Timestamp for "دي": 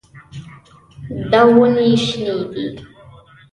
2.51-2.65